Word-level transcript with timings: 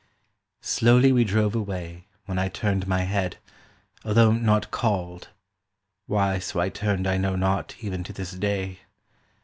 Slowly 0.63 1.11
we 1.11 1.23
drove 1.23 1.53
away, 1.53 2.07
When 2.25 2.39
I 2.39 2.49
turned 2.49 2.87
my 2.87 3.01
head, 3.01 3.37
although 4.03 4.31
not 4.31 4.71
Called; 4.71 5.29
why 6.07 6.39
so 6.39 6.59
I 6.59 6.69
turned 6.69 7.05
I 7.05 7.17
know 7.17 7.35
not 7.35 7.75
Even 7.83 8.03
to 8.05 8.11
this 8.13 8.31
day. 8.31 8.79